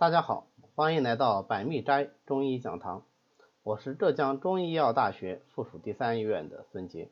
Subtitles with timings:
[0.00, 3.04] 大家好，欢迎来到百密斋中医讲堂，
[3.62, 7.10] 我是浙江中医药大学附属第三医院的孙杰。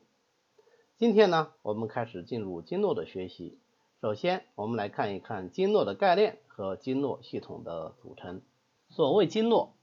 [0.97, 3.59] 今天呢，我们开始进入经络的学习。
[4.01, 8.41] 首先，我们来看一看经络的概念和经络系统的组成。
[8.89, 9.73] 所谓经络，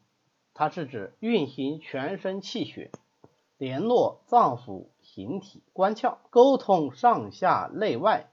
[0.52, 2.90] 它是指运行全身气血，
[3.56, 8.32] 联络脏腑、形体、关窍，沟通上下内外。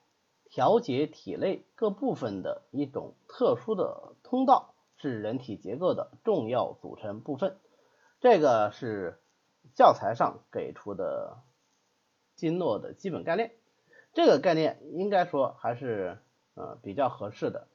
[0.50, 7.60] 调节体内各部分的一种特殊的通道，是人体结构的重要组成部分。
[8.20, 9.22] 这个是
[9.76, 11.44] 教材上给出的
[12.36, 13.54] 经络的基本概念。
[14.14, 16.18] 这个概念应该说还是
[16.56, 17.68] 呃比较合适的。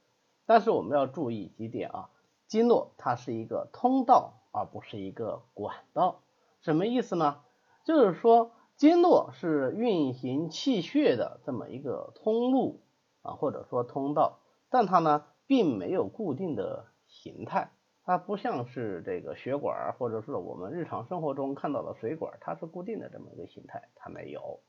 [0.45, 2.09] 但是我们要注意几点啊，
[2.47, 6.21] 经络它是一个通道，而不是一个管道。
[6.59, 7.41] 什么意思呢？
[7.85, 8.51] 就是说。
[8.79, 12.81] 经络是运行气血的这么一个通路
[13.21, 17.71] 啊，或者说通道，但它呢并没有固定的形态，
[18.03, 24.61] 它不像是这个血管，或者是我们日常生活中看到的水管，它是固定的这么一个形态，它没有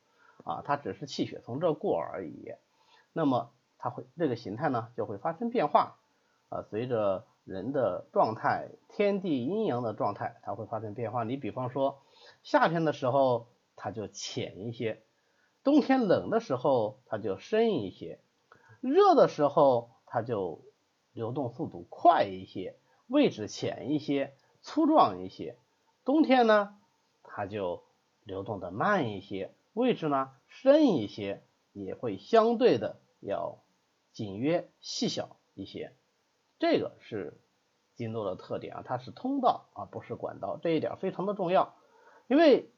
[0.44, 2.54] 啊，它只是气血从这过而已。
[3.12, 5.98] 那么它会这个形态呢就会发生变化
[6.48, 11.22] 啊，随着人的状态、天地阴阳的状态，它会发生变化。
[11.24, 12.00] 你比方说
[12.42, 13.46] 夏天的时候。
[13.82, 15.02] 它就浅一些，
[15.64, 18.20] 冬天冷的时候它就深一些，
[18.82, 20.66] 热的时候它就
[21.12, 25.56] 流动速度快一些，位置浅一些，粗壮一些。
[26.04, 26.76] 冬天呢，
[27.22, 27.84] 它就
[28.24, 33.62] 流动的慢一些，位置呢深一些，也会相对的要
[34.12, 35.94] 紧约细小一些。
[36.58, 37.40] 这个是
[37.94, 41.74] 经络的特点啊，它是通道而不是管道，这一点非常的重要，
[42.28, 42.72] 因为。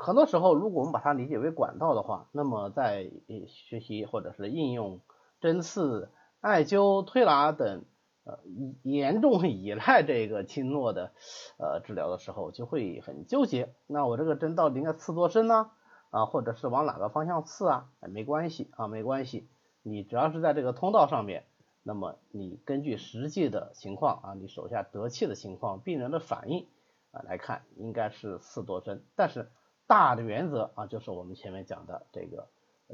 [0.00, 3.10] 很多时候，如果我们把它理解为管道的话，那么在
[3.48, 5.00] 学习或者是应用
[5.40, 7.84] 针刺、艾灸、推拿等
[8.24, 8.38] 呃
[8.82, 11.12] 严重依赖这个经络的
[11.58, 13.74] 呃治疗的时候，就会很纠结。
[13.86, 15.70] 那我这个针到底应该刺多深呢？
[16.10, 17.90] 啊，或者是往哪个方向刺啊？
[18.00, 19.48] 哎，没关系啊，没关系。
[19.82, 21.44] 你只要是在这个通道上面，
[21.82, 26.66] 那么你根据实际的情况啊，你手下得气的情况、病人的反应
[27.10, 29.04] 啊来看，应该是刺多深。
[29.16, 29.50] 但是
[29.86, 32.48] 大的原则啊，就是我们前面讲的这个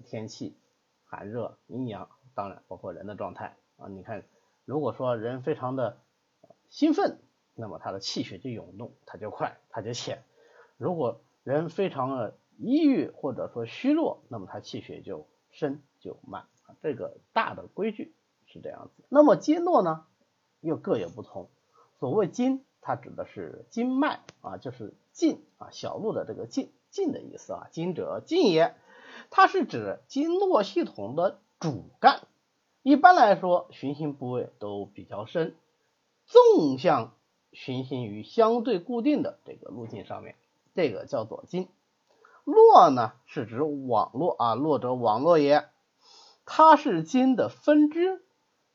[0.04, 0.56] 天气
[1.04, 3.89] 寒热阴阳，当然包括人的状态啊。
[3.89, 4.25] 你看，
[4.65, 5.99] 如果说人非常的
[6.69, 7.19] 兴奋，
[7.55, 10.19] 那么他的气血就涌动，它就快，它就浅；
[10.77, 16.77] 如果人非常的抑郁或者说虚弱，那么他气血就深就慢啊。
[16.83, 18.15] 这个大的规矩
[18.47, 19.05] 是这样子。
[19.09, 20.06] 那么经络呢，
[20.61, 21.49] 又各有不同。
[22.01, 26.72] 所谓经，它指的是经脉啊，就是经啊，小路的这个经。
[26.91, 28.77] 经的意思啊，经者经也，
[29.28, 32.22] 它是指经络系统的主干。
[32.82, 35.56] 一般来说，循行部位都比较深，
[36.26, 37.15] 纵向
[37.53, 40.37] 循行于相对固定的这个路径上面，
[40.75, 41.69] 这个叫做经。
[42.44, 45.65] 络呢，是指网络啊，络者网络也，
[46.44, 48.22] 它是经的分支，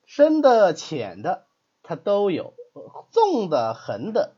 [0.06, 1.46] 深的、浅的，
[1.84, 2.54] 它都有，
[3.12, 4.36] 纵的、横的。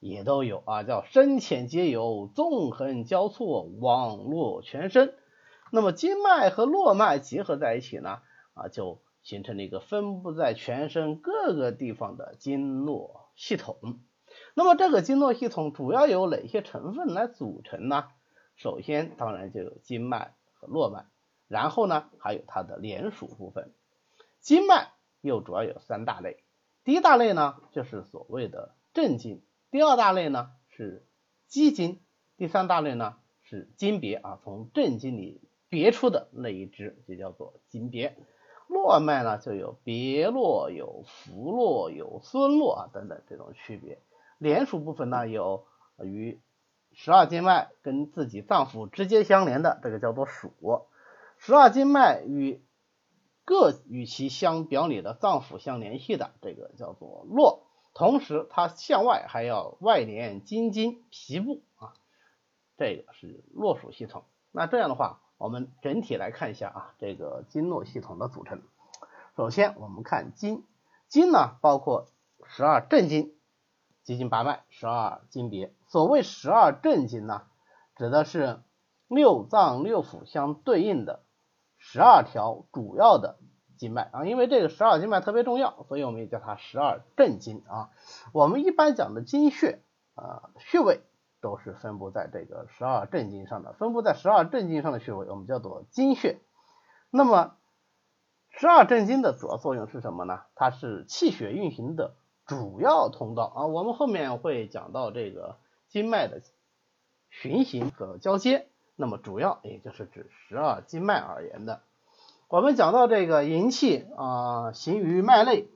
[0.00, 5.12] 也都有啊，叫深浅皆有，纵横交错，网络全身。
[5.70, 8.20] 那么经脉和络脉结合在一起呢，
[8.54, 14.00] 啊，就形成了一个分布在全身各个地方的经络系统。
[14.54, 18.08] 那么这个经络系统主要由哪些成分来组成呢？
[18.56, 21.06] 首先当然就有经脉和络脉，
[21.46, 23.72] 然后呢还有它的连属部分。
[24.40, 26.42] 经脉又主要有三大类，
[26.84, 29.42] 第一大类呢就是所谓的正经。
[29.70, 31.06] 第二大类呢是
[31.46, 32.00] 肌经，
[32.36, 38.16] 第三大类呢是经别啊，从正经里别出的那一支就叫做经别。
[38.68, 44.00] 络脉呢就有别络、有浮络、有孙络啊等等这种区别。
[44.38, 45.66] 连属部分呢有
[45.98, 46.40] 与
[46.92, 50.50] 十二经脉跟自己脏腑直接相连的，这个叫做属；
[51.38, 52.62] 十二经脉与
[53.44, 57.64] 各与其相表里的脏腑相联系的，这个叫做络。
[57.94, 61.94] 同时，它向外还要外连筋经、皮部啊，
[62.76, 64.24] 这个是络属系统。
[64.52, 68.60] 那这样的话，我们整体来看一下啊，这个经络系统的组成。
[69.36, 70.66] 首先，我们看经，
[71.08, 72.08] 经呢包括
[72.44, 73.34] 十二正经、
[74.04, 75.72] 七经八脉、十二经别。
[75.86, 77.42] 所谓十二正经呢，
[77.96, 78.60] 指的是
[79.06, 81.22] 六脏六腑相对应的
[81.78, 83.38] 十二条主要的。
[83.78, 87.90] 经脉啊，因为这个十二经脉特别重要，所以我们也叫它十二正经啊。
[88.32, 89.80] 我们一般讲的经穴
[90.16, 91.00] 啊，穴位
[91.48, 96.40] 都是分布在这个十二正经上的，分布在十二正经上的穴位我们叫做经穴。
[97.10, 97.56] 那么
[98.50, 100.40] 十二正经的主要作用是什么呢？
[100.54, 103.66] 它是气血运行的主要通道啊。
[103.66, 105.56] 我们后面会讲到这个
[105.88, 106.42] 经脉的
[107.30, 111.80] 循行和交接，那么主要也就是指十二经脉而言的。
[112.48, 115.66] 我们讲到这个营气啊行于脉内，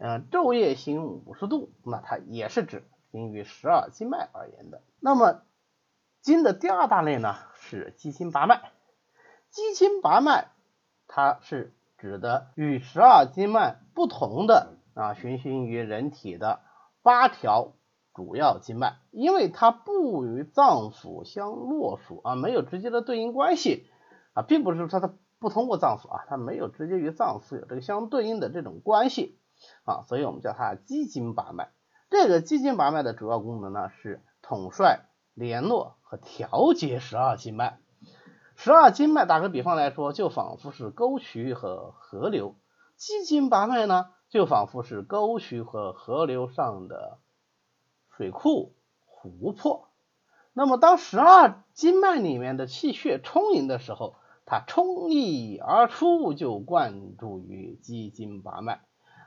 [0.00, 4.82] 嗯，昼夜行五十度，那它也是指行于十二经脉而言的。
[5.00, 5.42] 那么
[6.20, 8.72] 经的第二大类呢是奇经八脉，
[9.50, 10.48] 奇经八脉
[11.06, 16.60] 它是指的与十二经脉不同的啊循行于人体的
[17.02, 17.72] 八条
[18.14, 23.86] 主要经脉，因为它不与脏腑相络属啊，没有直接的对应关系
[24.34, 25.12] 啊，并不是说它。
[25.40, 29.38] 不通过脏腑啊，它没有直接与脏腑有这个相对应的这种关系
[29.86, 31.70] 啊，所以我们叫它奇经八脉。
[32.10, 37.78] 这个奇经八脉的主要功能呢是统帅、联络和调节十二经脉。
[38.56, 42.56] 十二经脉打个比方来说，就仿佛是沟渠和河流；
[42.96, 47.18] 奇经八脉呢，就仿佛是沟渠和河流上的
[48.16, 48.74] 水库、
[49.06, 49.88] 湖泊。
[50.52, 58.82] 那么当十二经脉里面的气血充盈的时候，它冲溢而出，就灌注于奇经八脉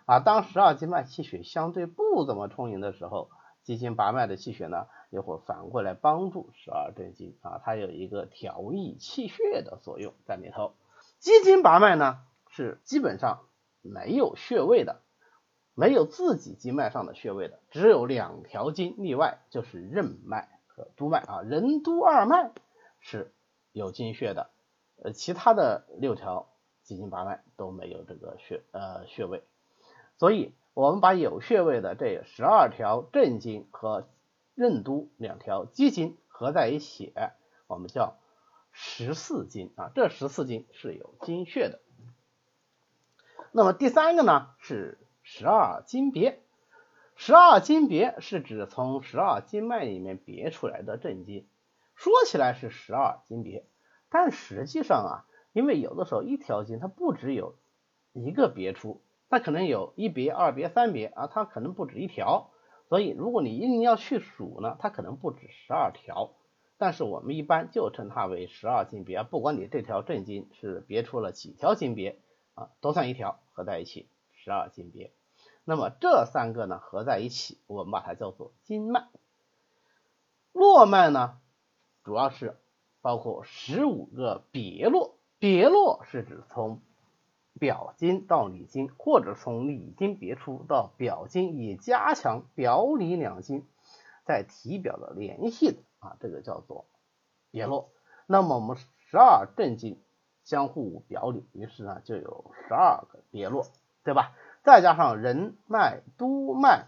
[0.05, 0.19] 啊。
[0.19, 3.29] 当十二经脉气血相对不怎么充盈的时候，
[3.63, 10.73] 奇经八脉的气血呢，又会反过来帮助十二正经啊，它有一个调益气血的作用在里头。
[11.19, 12.19] 奇经八脉呢，
[12.49, 13.45] 是基本上
[13.81, 15.01] 没有穴位的，
[15.73, 21.41] 没有自己经脉上的穴位的，只有两条经例外，就是任脉和督脉啊。
[21.41, 22.51] 任督二脉
[22.99, 23.33] 是
[23.71, 24.49] 有经穴的。
[25.01, 26.49] 呃，其他的六条
[26.83, 29.43] 奇经八脉都没有这个穴呃穴位，
[30.23, 34.07] 所以我们把有穴位的这十二条正经和
[34.55, 37.11] 任督两条奇经合在一起，
[37.67, 38.15] 我们叫
[38.71, 39.91] 十四经啊。
[39.93, 41.81] 这十四经是有经穴的。
[43.51, 46.41] 那么第三个呢是十二经别，
[47.17, 51.45] 十二经别是指从十二经脉里面别出来的正经，
[51.95, 53.65] 说起来是十二经别。
[54.09, 55.11] 但实际上啊，
[55.51, 57.57] 因为有的时候一条经它不只有
[58.13, 62.51] 一个别出，它可能有一别、二别、三别啊，它可能不止一条。
[62.89, 66.31] 所以如果你一定要去数呢，它可能不止十二条。
[66.77, 72.19] 但是我们一般就称它为十二经别，不管你这条正经是别出了几条经别
[72.55, 75.11] 啊，都算一条，合在一起十二经别。
[75.63, 79.07] 那么这三个呢合在一起，我们把它叫做经脉。
[80.51, 81.39] 络脉呢，
[82.03, 82.57] 主要是。
[83.01, 86.79] 包括十五个别络，别络是指从
[87.59, 93.65] 表经到里经，或者从里经别出到表经，以加强表里两经
[94.25, 96.85] 在体表的联系啊，这个叫做
[97.51, 97.89] 别络。
[98.25, 100.01] 那么我们十二正经
[100.43, 103.67] 相互表里，于是呢就有十二个别络，
[104.03, 104.33] 对吧？
[104.63, 106.87] 再加上任脉、督脉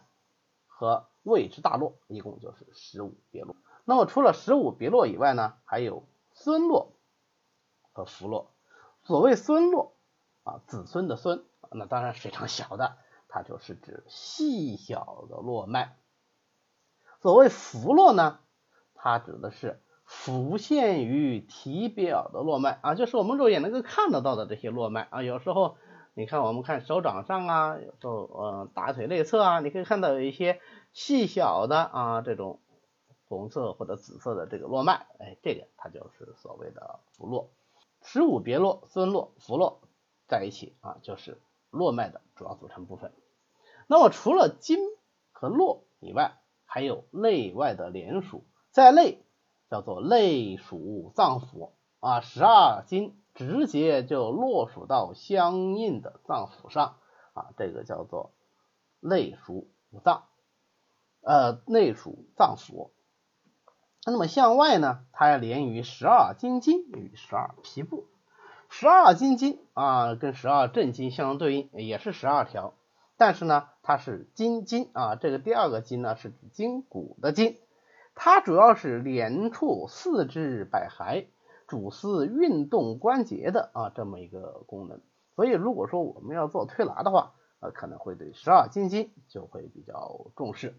[0.66, 3.56] 和胃之大络，一共就是十五别络。
[3.84, 6.04] 那么除了十五别络以外呢，还有
[6.34, 6.94] 孙络
[7.92, 8.52] 和浮络。
[9.04, 9.94] 所谓孙络
[10.46, 12.96] 啊，子孙的孙，那当然非常小的，
[13.28, 15.98] 它就是指细小的络脉。
[17.22, 18.40] 所谓浮络呢，
[18.94, 25.22] 它指的是浮现于体表的络脉啊，就是我们肉眼能够看得到的这些络脉啊。
[25.22, 25.76] 有时候
[26.14, 30.62] 你看，我们看手掌上啊，有时候呃大腿内侧啊，你可以看到有一些
[30.94, 32.62] 细小的啊这种。
[33.28, 37.50] 红色或者紫色的这个络脉，哎，这个它就是所谓的浮络。
[38.04, 39.82] 十五别络、孙络、浮络
[40.28, 43.14] 在一起啊，就是络脉的主要组成部分。
[43.88, 44.80] 那么除了经
[45.32, 49.24] 和络以外，还有内外的连属，在内
[49.70, 56.98] 叫做内属脏腑啊，十二经直接就络属到相应的脏腑上
[57.34, 58.32] 啊，这个叫做
[59.00, 60.24] 内属五脏，
[61.22, 62.92] 呃，内属脏腑。
[64.08, 68.08] 那么向外呢，它要连于十二经经与十二皮部。
[68.78, 72.74] 十二经经啊，跟十二正经相对应，也是十二条。
[73.16, 77.58] 但是呢，它是筋经啊，这个第二个筋呢是筋骨的筋，
[78.16, 81.28] 它主要是连触四肢百骸，
[81.68, 85.00] 主司运动关节的啊这么一个功能。
[85.38, 90.76] 所以如果说我们要做推拿的话，呃，可能会对十二经经就会比较重视。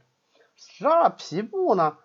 [0.55, 1.97] 十二皮部呢？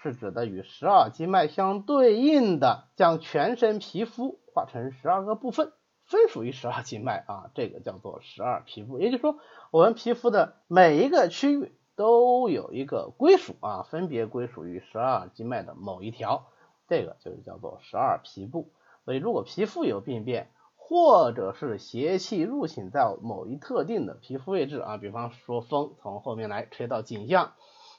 [0.00, 5.72] 是指的与十二经脉相对应的，将全身皮肤划成十二个部分，
[6.04, 8.98] 分属于十二经脉啊，这个叫做十二皮部。
[8.98, 9.38] 也就是说，
[9.70, 16.46] 我们皮肤的每一个区域都有一个归属啊，分别归属于十二经脉的某一条，
[16.88, 18.70] 这个就是叫做十二皮部。
[19.04, 27.52] 所以，如果皮肤有病变，或者是邪气入侵在某一特定的皮肤位置啊，比方说风从后面来吹到颈项，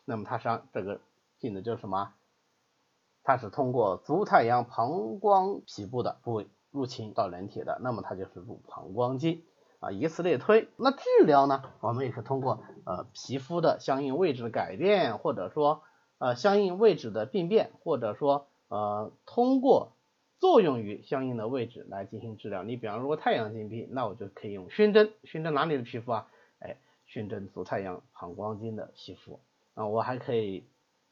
[0.05, 1.01] 那么它实际上这个
[1.39, 2.13] 进的就是什么？
[3.23, 9.43] 它是通过足太阳膀胱皮部的部位入侵到人体的，那么它就是入膀胱经
[9.79, 10.67] 啊，以此类推。
[10.77, 15.83] 那治疗呢，我们也是通过呃皮肤的相应位置的改变，或者说
[16.17, 19.93] 呃相应位置的病变，或者说呃通过
[20.39, 22.63] 作用于相应的位置来进行治疗。
[22.63, 26.27] 你比方说太阳经病，那我就可以用熏蒸，熏蒸哪里的皮肤啊？
[26.59, 29.39] 哎，熏蒸足太阳膀胱经的皮肤
[29.75, 29.85] 啊。
[29.85, 30.65] 我还可以，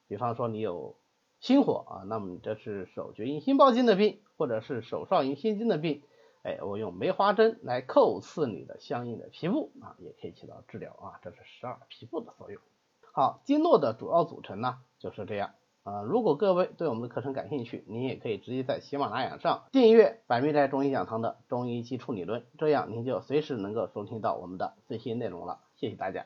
[0.07, 0.95] 比方说你有。
[1.39, 6.01] 心火啊，那么这是手厥阴心包经的病，或者是手少阴心经的病，
[6.41, 12.59] 哎，我用梅花针来叩刺你的相应的皮肤啊，也可以起到治疗啊，这是十二皮部的作用。
[13.13, 15.51] 好，经络的主要组成呢就是这样
[15.83, 16.01] 啊。
[16.01, 25.59] 如果各位对我们的课程感兴趣，您也可以直接在喜马拉雅上订阅百密斋中医讲堂的中医基础理论，这样您就随时能够收听到我们的最新内容了。
[25.75, 26.25] 谢谢大家。